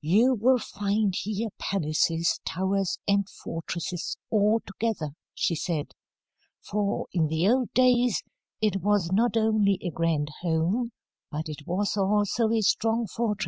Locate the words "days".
7.74-8.22